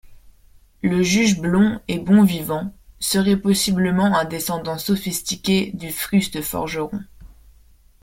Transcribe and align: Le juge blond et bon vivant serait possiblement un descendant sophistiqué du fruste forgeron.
Le 0.81 1.03
juge 1.03 1.39
blond 1.39 1.79
et 1.87 1.99
bon 1.99 2.23
vivant 2.23 2.73
serait 2.99 3.37
possiblement 3.37 4.17
un 4.17 4.25
descendant 4.25 4.79
sophistiqué 4.79 5.69
du 5.75 5.91
fruste 5.91 6.41
forgeron. 6.41 7.03